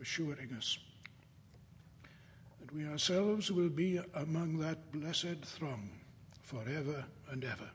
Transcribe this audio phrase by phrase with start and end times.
[0.00, 0.78] assuring us
[2.60, 5.90] that we ourselves will be among that blessed throng
[6.42, 7.70] forever and ever.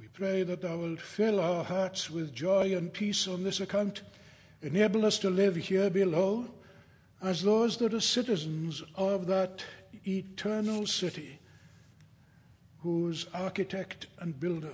[0.00, 4.00] We pray that thou wilt fill our hearts with joy and peace on this account,
[4.62, 6.50] enable us to live here below
[7.20, 9.62] as those that are citizens of that
[10.08, 11.38] eternal city,
[12.78, 14.72] whose architect and builder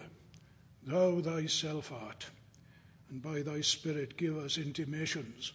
[0.85, 2.27] thou thyself art,
[3.11, 5.55] and by thy Spirit give us intimations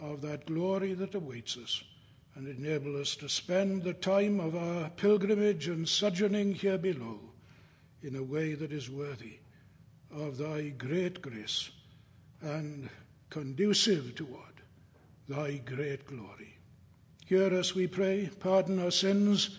[0.00, 1.84] of that glory that awaits us,
[2.34, 7.31] and enable us to spend the time of our pilgrimage and sojourning here below
[8.02, 9.38] in a way that is worthy
[10.10, 11.70] of thy great grace
[12.40, 12.88] and
[13.30, 14.62] conducive toward
[15.28, 16.58] thy great glory.
[17.26, 19.58] Hear us, we pray, pardon our sins,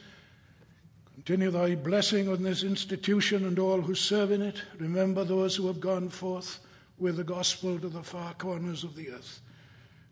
[1.14, 4.62] continue thy blessing on this institution and all who serve in it.
[4.78, 6.60] Remember those who have gone forth
[7.00, 9.42] with the gospel to the far corners of the earth.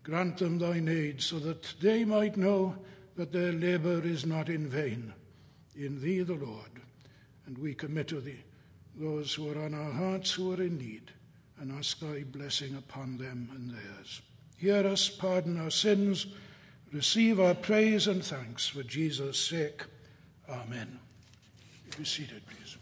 [0.02, 2.74] Grant them thine aid so that they might know
[3.14, 5.12] that their labor is not in vain
[5.74, 6.82] in thee, the Lord
[7.46, 8.42] and we commit to thee
[8.94, 11.10] those who are on our hearts who are in need,
[11.58, 14.20] and ask thy blessing upon them and theirs.
[14.58, 16.26] Hear us, pardon our sins,
[16.92, 19.82] receive our praise and thanks for Jesus' sake.
[20.48, 20.98] Amen.
[21.96, 22.76] Be seated, please.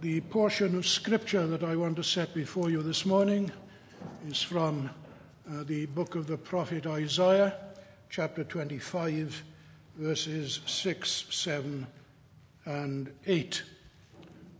[0.00, 3.50] The portion of scripture that I want to set before you this morning
[4.28, 4.90] is from
[5.50, 7.54] uh, the book of the prophet Isaiah,
[8.10, 9.42] chapter 25
[9.96, 11.86] verses 6, 7,
[12.66, 13.62] and 8.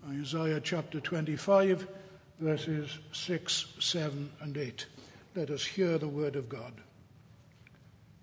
[0.08, 1.86] Isaiah chapter 25,
[2.40, 4.86] verses 6, 7, and 8.
[5.34, 6.72] Let us hear the word of God.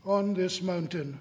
[0.06, 1.20] On this mountain,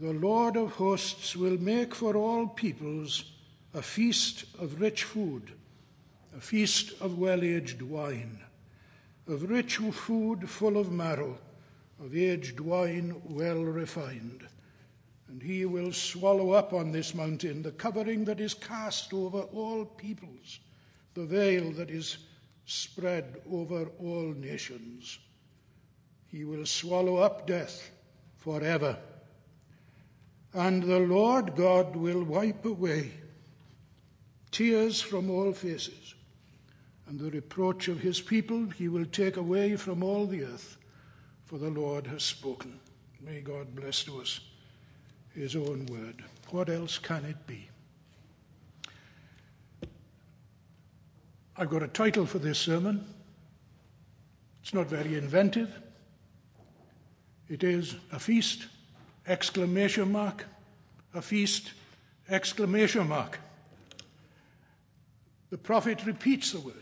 [0.00, 3.32] the Lord of hosts will make for all peoples
[3.72, 5.52] a feast of rich food,
[6.36, 8.40] a feast of well aged wine,
[9.28, 11.38] of rich food full of marrow,
[12.02, 14.48] of aged wine well refined
[15.34, 19.84] and he will swallow up on this mountain the covering that is cast over all
[19.84, 20.60] peoples,
[21.14, 22.18] the veil that is
[22.66, 25.18] spread over all nations.
[26.28, 27.90] He will swallow up death
[28.36, 28.96] forever.
[30.52, 33.10] And the Lord God will wipe away
[34.52, 36.14] tears from all faces,
[37.08, 40.76] and the reproach of his people he will take away from all the earth,
[41.44, 42.78] for the Lord has spoken.
[43.20, 44.38] May God bless to us
[45.34, 46.24] his own word.
[46.50, 47.68] What else can it be?
[51.56, 53.04] I've got a title for this sermon.
[54.62, 55.78] It's not very inventive.
[57.48, 58.66] It is a feast,
[59.26, 60.46] exclamation mark,
[61.12, 61.72] a feast,
[62.28, 63.38] exclamation mark.
[65.50, 66.74] The prophet repeats the word.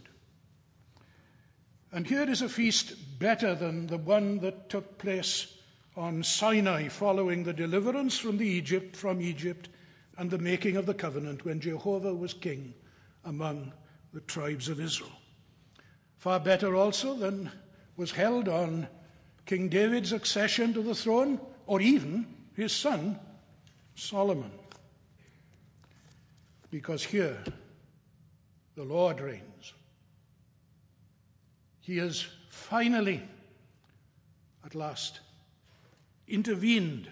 [1.90, 5.58] And here is a feast better than the one that took place
[5.96, 9.68] on Sinai following the deliverance from the Egypt from Egypt
[10.16, 12.74] and the making of the covenant when Jehovah was king
[13.24, 13.72] among
[14.12, 15.12] the tribes of Israel.
[16.16, 17.50] Far better also than
[17.96, 18.88] was held on
[19.46, 23.18] King David's accession to the throne or even his son
[23.94, 24.50] Solomon.
[26.70, 27.38] Because here
[28.76, 29.74] the Lord reigns.
[31.80, 33.22] He is finally,
[34.64, 35.20] at last,
[36.32, 37.08] intervened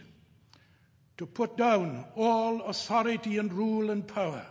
[1.19, 4.47] to put down all authority and rule and power,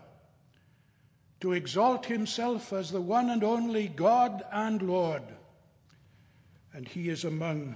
[1.42, 5.24] to exalt himself as the one and only God and Lord.
[6.74, 7.75] And he is among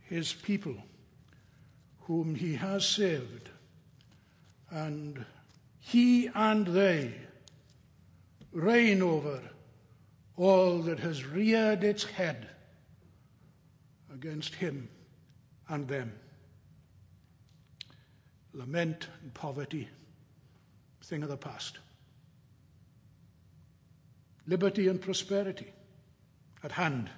[0.00, 0.76] his people,
[2.00, 3.48] whom he has saved.
[4.70, 5.24] And
[5.80, 7.14] he and they
[8.52, 9.40] reign over
[10.36, 12.48] all that has reared its head
[14.12, 14.90] against him
[15.72, 16.12] and them.
[18.52, 19.88] Lament and poverty,
[21.02, 21.78] thing of the past.
[24.46, 25.72] liberty and prosperity
[26.62, 27.10] at hand.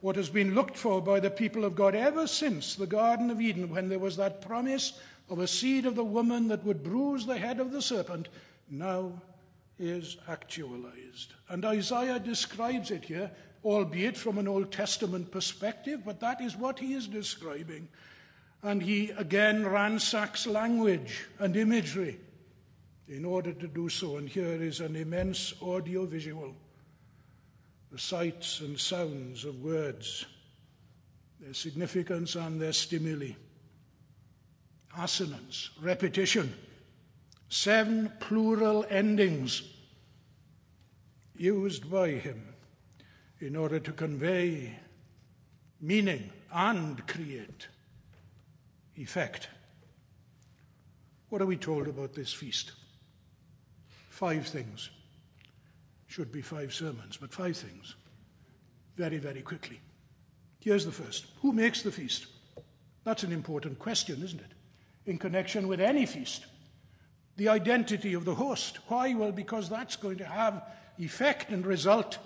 [0.00, 3.40] What has been looked for by the people of God ever since the Garden of
[3.40, 7.26] Eden, when there was that promise of a seed of the woman that would bruise
[7.26, 8.28] the head of the serpent,
[8.70, 9.12] now
[9.78, 11.32] is actualized.
[11.48, 13.30] And Isaiah describes it here,
[13.64, 17.88] albeit from an Old Testament perspective, but that is what he is describing.
[18.62, 22.18] And he again ransacks language and imagery
[23.08, 24.16] in order to do so.
[24.16, 26.54] And here is an immense audio visual
[27.92, 30.26] the sights and sounds of words,
[31.40, 33.30] their significance and their stimuli,
[34.98, 36.52] assonance, repetition,
[37.48, 39.62] seven plural endings
[41.36, 42.42] used by him
[43.40, 44.72] in order to convey
[45.80, 47.68] meaning and create
[48.96, 49.48] effect.
[51.28, 52.72] What are we told about this feast?
[54.08, 54.90] Five things.
[56.06, 57.94] Should be five sermons, but five things.
[58.96, 59.80] Very, very quickly.
[60.60, 62.26] Here's the first Who makes the feast?
[63.04, 64.52] That's an important question, isn't it?
[65.04, 66.46] In connection with any feast.
[67.36, 68.78] The identity of the host.
[68.88, 69.14] Why?
[69.14, 70.64] Well, because that's going to have
[70.98, 72.18] effect and result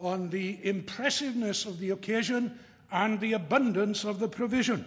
[0.00, 2.58] on the impressiveness of the occasion
[2.90, 4.84] and the abundance of the provision.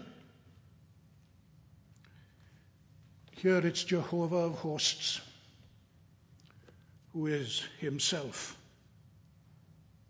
[3.31, 5.21] Here it's Jehovah of hosts
[7.13, 8.57] who is himself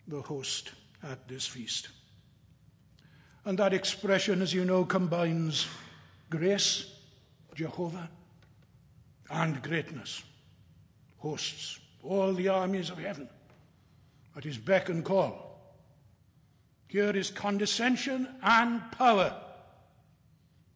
[0.08, 0.72] the host
[1.02, 1.90] at this feast.
[3.46, 5.68] And that expression, as you know, combines
[6.30, 6.94] grace,
[7.56, 8.10] Jehovah,
[9.30, 10.24] and greatness,
[11.18, 13.28] hosts, all the armies of heaven
[14.36, 15.54] at his beck and call.
[16.88, 19.36] Here is condescension and power.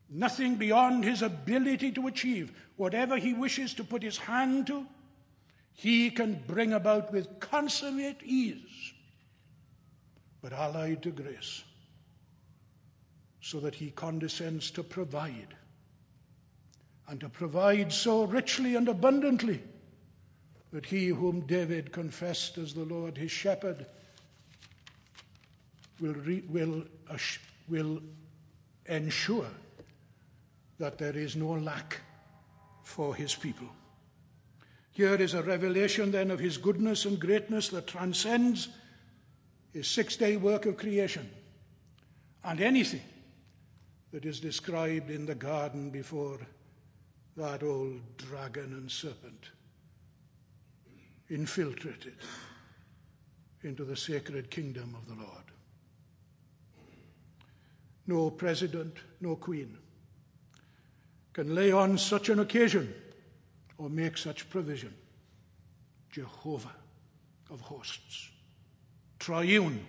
[0.09, 2.51] Nothing beyond his ability to achieve.
[2.75, 4.85] Whatever he wishes to put his hand to,
[5.73, 8.93] he can bring about with consummate ease,
[10.41, 11.63] but allied to grace,
[13.41, 15.55] so that he condescends to provide,
[17.07, 19.61] and to provide so richly and abundantly
[20.71, 23.85] that he whom David confessed as the Lord his shepherd
[25.99, 27.17] will, re- will, uh,
[27.69, 28.01] will
[28.85, 29.49] ensure
[30.77, 32.01] that there is no lack
[32.83, 33.67] for his people.
[34.91, 38.69] Here is a revelation then of his goodness and greatness that transcends
[39.73, 41.29] his six day work of creation
[42.43, 43.01] and anything
[44.11, 46.39] that is described in the garden before
[47.35, 49.51] that old dragon and serpent
[51.29, 52.15] infiltrated
[53.63, 55.43] into the sacred kingdom of the Lord.
[58.05, 59.77] No president, no queen
[61.37, 62.91] can lay on such an occasion
[63.77, 64.91] or make such provision.
[66.09, 66.73] Jehovah
[67.51, 68.31] of hosts,
[69.19, 69.85] triune,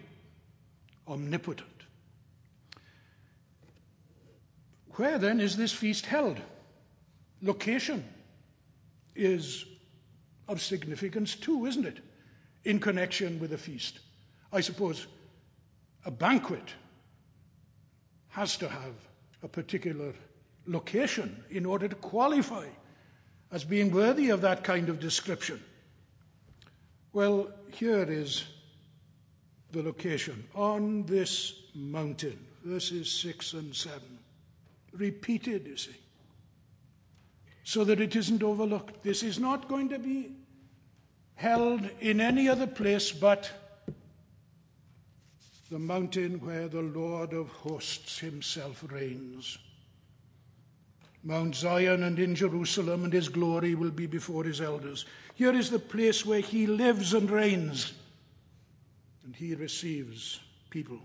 [1.07, 1.69] omnipotent.
[4.97, 6.39] Where then is this feast held?
[7.41, 8.05] Location
[9.15, 9.65] is
[10.49, 11.99] of significance too, isn't it?
[12.65, 14.01] In connection with a feast.
[14.53, 15.07] I suppose
[16.05, 16.75] a banquet
[18.29, 18.95] has to have
[19.43, 20.13] a particular
[20.67, 22.67] location in order to qualify
[23.51, 25.63] as being worthy of that kind of description?
[27.13, 28.45] Well, here is
[29.73, 34.01] the location on this mountain, verses 6 and 7.
[34.93, 35.97] Repeated, you see,
[37.69, 39.03] so that it isn't overlooked.
[39.03, 40.31] This is not going to be
[41.35, 43.51] held in any other place but
[45.71, 49.59] the mountain where the Lord of hosts himself reigns.
[51.23, 55.05] Mount Zion and in Jerusalem, and his glory will be before his elders.
[55.35, 57.93] Here is the place where he lives and reigns,
[59.27, 61.01] and he receives people.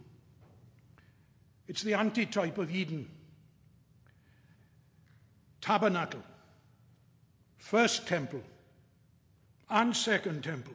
[1.68, 3.10] It's the antitype of Eden.
[5.60, 6.24] Tabernacle,
[7.64, 8.42] first temple,
[9.70, 10.74] and second temple.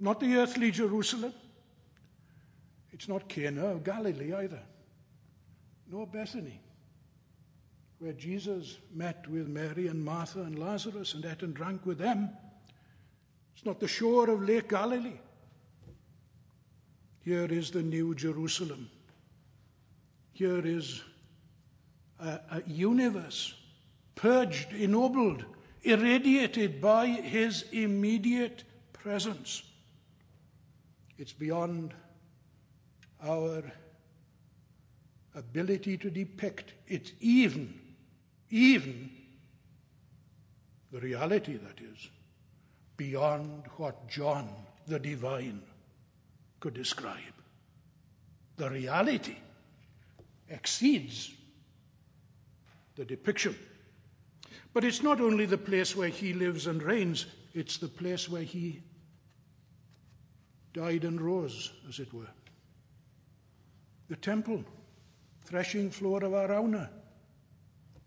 [0.00, 1.34] Not the earthly Jerusalem.
[2.92, 4.62] It's not Cana of Galilee either,
[5.90, 6.60] nor Bethany
[7.98, 12.28] where Jesus met with Mary and Martha and Lazarus and ate and drank with them.
[13.54, 15.18] It's not the shore of Lake Galilee.
[17.20, 18.90] Here is the New Jerusalem.
[20.32, 21.02] Here is
[22.20, 23.54] a, a universe
[24.14, 25.44] purged, ennobled,
[25.86, 29.62] irradiated by his immediate presence.
[31.18, 31.94] It's beyond
[33.24, 33.62] our
[35.34, 36.72] ability to depict.
[36.86, 37.80] It's even
[38.50, 39.10] even
[40.92, 42.08] the reality that is,
[42.96, 44.48] beyond what John
[44.86, 45.62] the divine
[46.60, 47.34] could describe.
[48.56, 49.36] The reality
[50.48, 51.32] exceeds
[52.94, 53.56] the depiction.
[54.76, 58.42] But it's not only the place where he lives and reigns, it's the place where
[58.42, 58.82] he
[60.74, 62.28] died and rose, as it were.
[64.10, 64.62] The temple,
[65.46, 66.90] threshing floor of Araunah,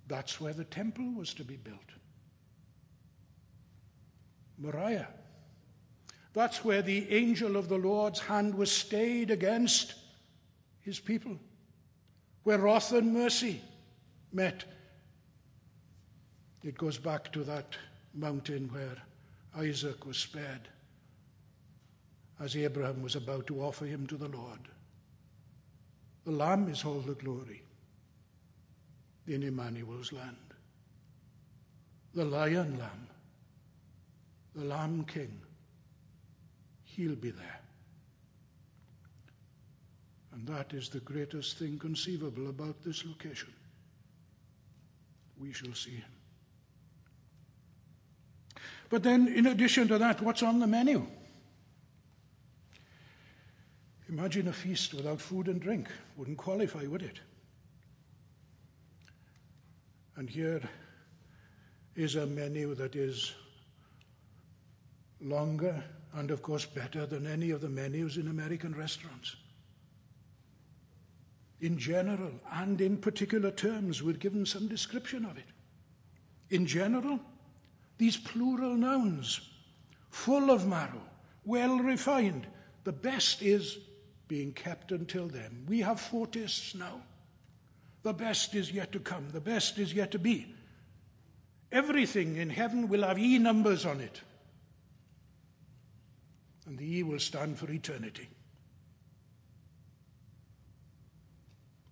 [0.05, 1.79] that's where the temple was to be built.
[4.59, 5.07] Moriah,
[6.33, 9.95] that's where the angel of the Lord's hand was stayed against
[10.81, 11.35] his people,
[12.43, 13.59] where wrath and mercy
[14.31, 14.65] met.
[16.63, 17.75] It goes back to that
[18.13, 18.97] mountain where
[19.55, 20.67] Isaac was spared
[22.39, 24.59] as Abraham was about to offer him to the Lord.
[26.25, 27.63] The Lamb is all the glory
[29.27, 30.35] in Emmanuel's land.
[32.13, 33.07] The Lion Lamb,
[34.55, 35.39] the Lamb King,
[36.83, 37.59] he'll be there.
[40.33, 43.53] And that is the greatest thing conceivable about this location.
[45.39, 46.18] We shall see him.
[48.89, 51.05] But then, in addition to that, what's on the menu?
[54.09, 55.87] Imagine a feast without food and drink.
[56.17, 57.19] Wouldn't qualify, would it?
[60.15, 60.61] And here
[61.95, 63.33] is a menu that is
[65.21, 65.83] longer
[66.15, 69.35] and, of course, better than any of the menus in American restaurants.
[71.61, 75.45] In general and in particular terms, we're given some description of it.
[76.49, 77.19] In general,
[77.99, 79.41] these plural nouns,
[80.09, 81.03] full of marrow,
[81.45, 82.47] well refined,
[82.85, 83.77] the best is
[84.27, 85.65] being kept until then.
[85.67, 87.01] We have foretastes now.
[88.03, 90.55] The best is yet to come, the best is yet to be.
[91.71, 94.21] Everything in heaven will have E numbers on it.
[96.65, 98.29] And the E will stand for eternity.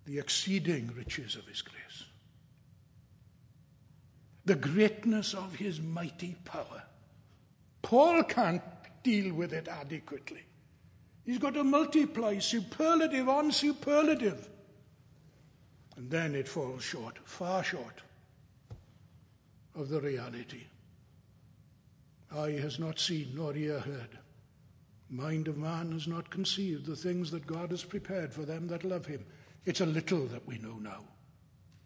[0.06, 2.06] The exceeding riches of His grace,
[4.48, 6.84] the greatness of His mighty power.
[7.82, 8.62] Paul can't
[9.04, 10.44] deal with it adequately.
[11.26, 14.48] He's got to multiply superlative on superlative.
[15.98, 18.02] And then it falls short, far short
[19.76, 20.64] of the reality.
[22.34, 24.18] Eye has not seen, nor ear heard.
[25.10, 28.86] Mind of man has not conceived the things that God has prepared for them that
[28.86, 29.26] love him.
[29.66, 31.04] It's a little that we know now.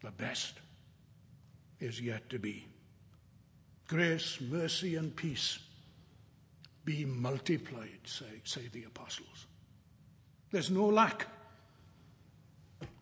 [0.03, 0.59] The best
[1.81, 2.65] is yet to be.
[3.87, 5.59] Grace, mercy, and peace
[6.85, 9.47] be multiplied, say, say the apostles.
[10.51, 11.27] There's no lack.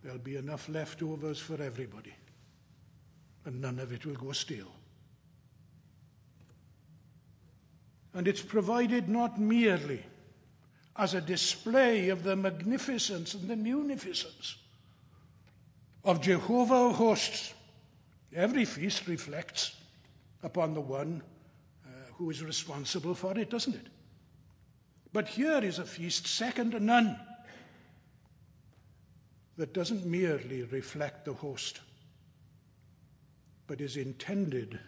[0.04, 2.16] There'll be enough leftovers for everybody,
[3.46, 4.72] and none of it will go stale.
[8.14, 10.04] And it's provided not merely
[10.96, 14.56] as a display of the magnificence and the munificence
[16.04, 17.54] of Jehovah hosts.
[18.36, 19.76] Every feast reflects
[20.44, 21.24] upon the one
[21.86, 23.88] uh, who is responsible for it, doesn't it?
[25.12, 27.20] But here is a feast second to none
[29.58, 31.82] that doesn't merely reflect the host,
[33.68, 34.80] but is intended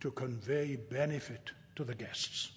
[0.00, 2.52] to convey benefit to the guests.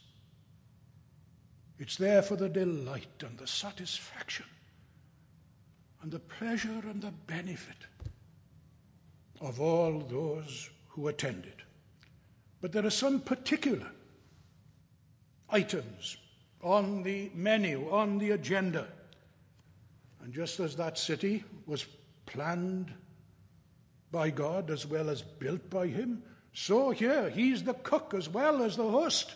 [1.78, 4.46] It's there for the delight and the satisfaction
[6.02, 7.76] and the pleasure and the benefit
[9.42, 11.54] of all those who attended.
[12.62, 13.88] But there are some particular
[15.50, 16.18] items
[16.62, 18.88] on the menu, on the agenda.
[20.24, 21.86] And just as that city was
[22.26, 22.92] planned
[24.12, 26.24] by God as well as built by Him,
[26.54, 29.36] so here He's the cook as well as the host.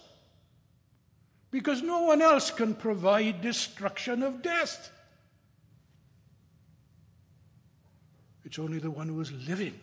[1.51, 4.91] Because no one else can provide destruction of death.
[8.45, 9.79] It's only the one who is living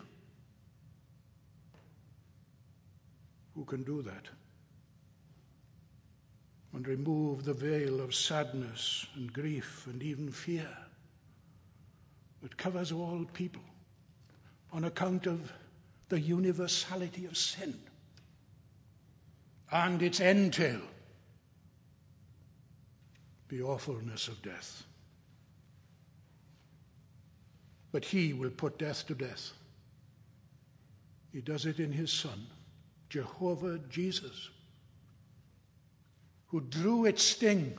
[3.56, 4.28] who can do that
[6.74, 10.68] and remove the veil of sadness and grief and even fear
[12.42, 13.62] that covers all people
[14.72, 15.50] on account of
[16.10, 17.74] the universality of sin
[19.72, 20.80] and its entail,
[23.48, 24.84] the awfulness of death.
[27.90, 29.52] But he will put death to death.
[31.32, 32.46] He does it in his Son.
[33.08, 34.50] Jehovah Jesus,
[36.48, 37.76] who drew its sting,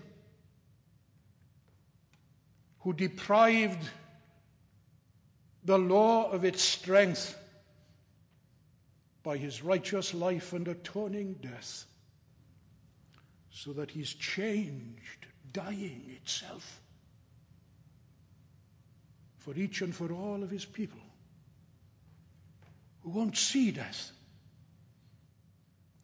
[2.80, 3.90] who deprived
[5.64, 7.38] the law of its strength
[9.24, 11.86] by his righteous life and atoning death,
[13.52, 16.82] so that he's changed dying itself
[19.38, 21.00] for each and for all of his people
[23.02, 24.12] who won't see death.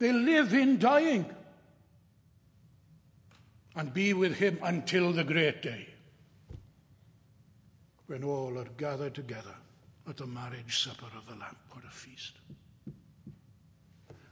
[0.04, 1.26] They live in dying
[3.74, 5.88] and be with him until the great day
[8.08, 9.56] when all are gathered together
[10.06, 11.56] at the marriage supper of the Lamb.
[11.72, 12.34] What a feast.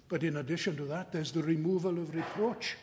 [0.10, 2.76] But in addition to that, there's the removal of reproach.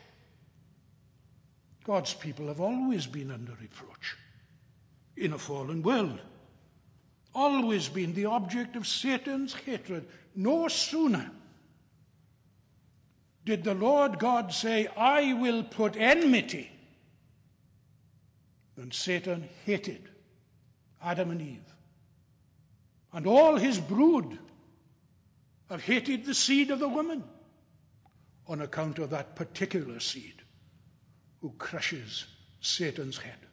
[1.84, 4.16] God's people have always been under reproach
[5.14, 6.20] in a fallen world,
[7.34, 10.08] always been the object of Satan's hatred.
[10.34, 11.32] No sooner
[13.48, 16.70] did the Lord God say, I will put enmity,
[18.76, 20.06] than Satan hated
[21.02, 21.74] Adam and Eve.
[23.10, 24.38] And all his brood
[25.70, 27.24] have hated the seed of the woman
[28.46, 30.42] on account of that particular seed
[31.40, 32.26] who crushes
[32.60, 33.46] Satan's head.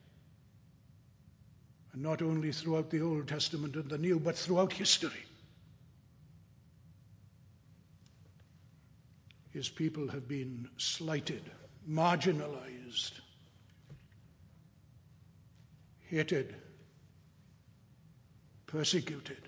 [1.94, 5.24] And not only throughout the Old Testament and the New, but throughout history.
[9.56, 11.50] His people have been slighted,
[11.90, 13.14] marginalized,
[16.10, 16.54] hated,
[18.68, 19.48] persecuted,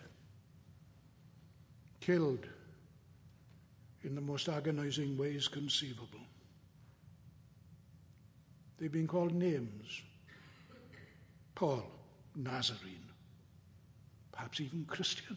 [1.99, 2.47] killed
[4.03, 6.21] in the most agonizing ways conceivable.
[8.77, 10.03] They've been called names
[11.53, 11.83] Paul,
[12.33, 13.11] Nazarene,
[14.31, 15.35] perhaps even Christian,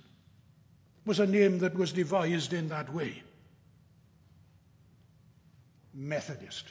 [1.04, 3.24] was a name that was devised in that way.
[5.94, 6.66] Methodist,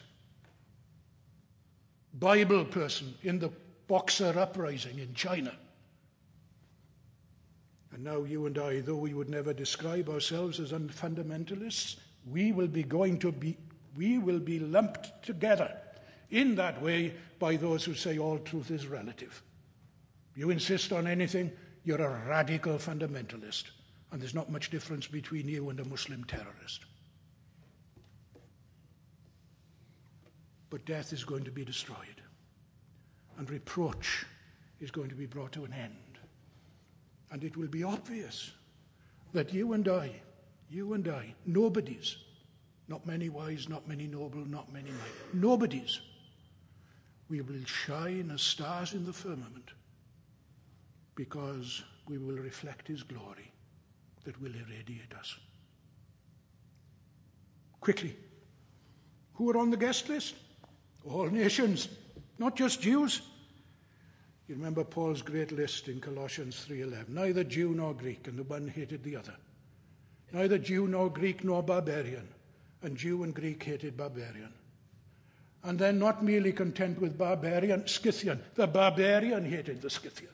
[2.14, 3.52] Bible person in the
[3.88, 5.52] Boxer uprising in China.
[7.92, 11.98] And now, you and I, though we would never describe ourselves as fundamentalists,
[12.32, 13.58] we will be going to be,
[13.96, 15.76] we will be lumped together
[16.30, 19.42] in that way by those who say all truth is relative.
[20.36, 21.52] You insist on anything,
[21.84, 23.64] you're a radical fundamentalist.
[24.12, 26.86] And there's not much difference between you and a Muslim terrorist.
[30.70, 32.22] But death is going to be destroyed,
[33.38, 34.26] and reproach
[34.80, 36.20] is going to be brought to an end.
[37.32, 38.52] And it will be obvious
[39.34, 40.12] that you and I,
[40.70, 42.18] you and I, nobodies,
[42.88, 46.02] not many wise, not many noble, not many mighty, nobodies,
[47.30, 49.72] we will shine as stars in the firmament
[51.16, 53.52] because we will reflect His glory
[54.24, 55.36] that will irradiate us.
[57.80, 58.16] Quickly,
[59.34, 60.36] who are on the guest list?
[61.06, 61.88] All nations,
[62.38, 63.22] not just Jews.
[64.48, 67.14] You remember Paul's great list in Colossians 3:11.
[67.14, 69.36] Neither Jew nor Greek, and the one hated the other.
[70.34, 72.28] Neither Jew nor Greek nor barbarian,
[72.82, 74.54] and Jew and Greek hated barbarian.
[75.64, 78.42] And then, not merely content with barbarian, Scythian.
[78.56, 80.32] The barbarian hated the Scythian.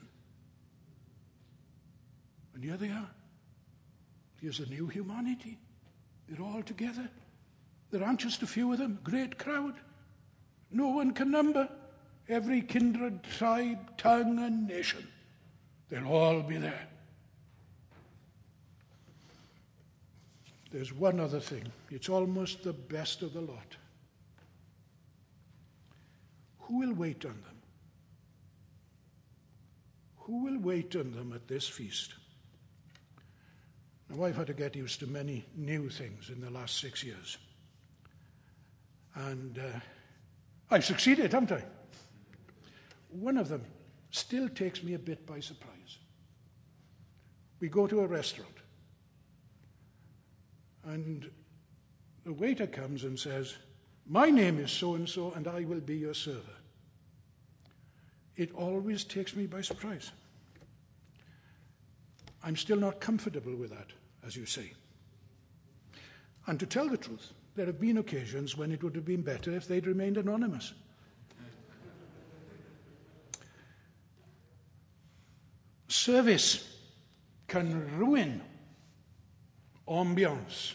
[2.53, 3.09] And here they are.
[4.39, 5.57] Here's a new humanity.
[6.27, 7.09] They're all together.
[7.91, 9.73] There aren't just a few of them, great crowd.
[10.75, 11.69] No one can number.
[12.27, 15.07] Every kindred, tribe, tongue, and nation.
[15.87, 16.87] They'll all be there.
[20.71, 21.71] There's one other thing.
[21.89, 23.77] It's almost the best of the lot.
[26.59, 27.61] Who will wait on them?
[30.17, 32.15] Who will wait on them at this feast?
[34.09, 37.37] Now, I've had to get used to many new things in the last six years.
[39.13, 39.79] And uh,
[40.69, 41.63] I've succeeded, haven't I?
[43.09, 43.63] One of them
[44.11, 45.99] still takes me a bit by surprise.
[47.59, 48.57] We go to a restaurant,
[50.83, 51.29] and
[52.23, 53.55] the waiter comes and says,
[54.07, 56.39] My name is so and so, and I will be your server.
[58.35, 60.11] It always takes me by surprise.
[62.43, 63.87] I'm still not comfortable with that,
[64.25, 64.73] as you say.
[66.47, 69.55] And to tell the truth, there have been occasions when it would have been better
[69.55, 70.73] if they'd remained anonymous.
[75.87, 76.77] Service
[77.47, 78.41] can ruin
[79.87, 80.73] ambiance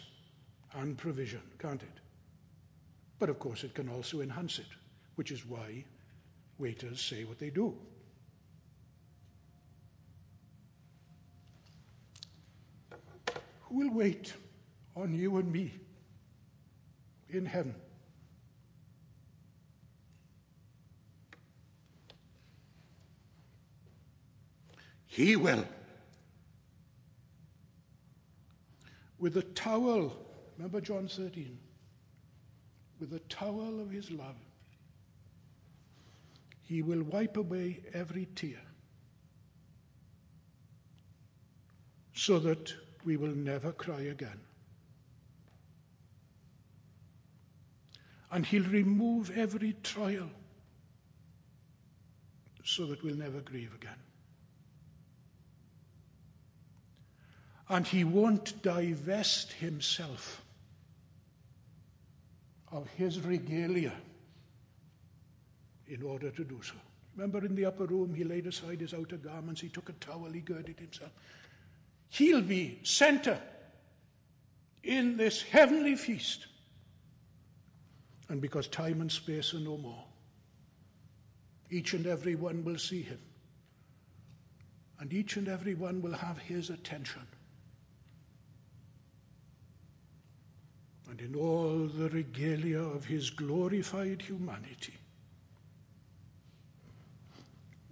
[0.74, 1.88] and provision, can't it?
[3.18, 4.66] But of course, it can also enhance it,
[5.16, 5.84] which is why
[6.58, 7.76] waiters say what they do.
[13.62, 14.32] Who will wait
[14.96, 15.74] on you and me
[17.32, 17.74] in heaven?
[25.06, 25.64] He will.
[29.18, 30.16] With a towel,
[30.56, 31.58] remember John 13,
[33.00, 34.36] with the towel of his love.
[36.62, 38.60] He will wipe away every tear
[42.14, 42.72] so that
[43.04, 44.38] we will never cry again.
[48.30, 50.30] And he'll remove every trial
[52.64, 53.98] so that we'll never grieve again.
[57.68, 60.42] And he won't divest himself
[62.72, 63.92] of his regalia
[65.88, 66.74] in order to do so.
[67.16, 70.30] Remember in the upper room, he laid aside his outer garments, he took a towel,
[70.32, 71.10] he girded himself.
[72.08, 73.40] He'll be center
[74.82, 76.46] in this heavenly feast.
[78.30, 80.04] And because time and space are no more,
[81.68, 83.18] each and every one will see him.
[85.00, 87.22] And each and every one will have his attention.
[91.10, 94.94] And in all the regalia of his glorified humanity,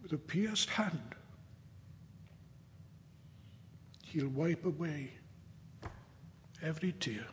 [0.00, 1.16] with a pierced hand,
[4.06, 5.10] he'll wipe away
[6.62, 7.26] every tear,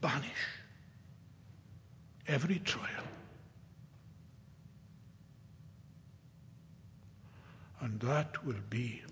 [0.00, 0.61] banish
[2.26, 3.04] every trial.
[7.80, 9.02] And that will be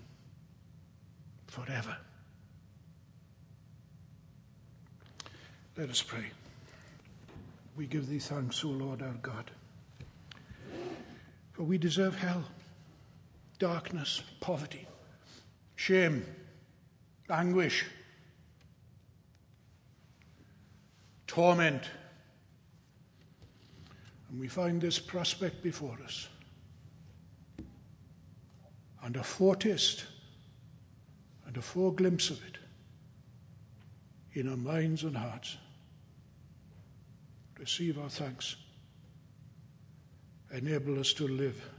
[1.47, 1.97] forever.
[5.77, 6.25] Let us pray.
[7.75, 9.51] We give thee thanks, O Lord our God.
[11.53, 12.43] For we deserve hell,
[13.59, 14.87] darkness, poverty,
[15.75, 16.25] shame,
[17.29, 17.85] anguish,
[21.27, 21.83] torment.
[24.31, 26.27] And we find this prospect before us.
[29.03, 30.05] And a foretaste
[31.45, 32.57] and a foreglimpse of it
[34.33, 35.57] in our minds and hearts.
[37.59, 38.55] Receive our thanks.
[40.53, 41.69] Enable us to live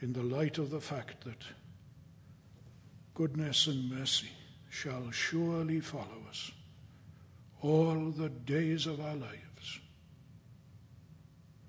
[0.00, 1.42] in the light of the fact that
[3.14, 4.28] goodness and mercy
[4.70, 6.50] shall surely follow us
[7.60, 9.51] all the days of our lives,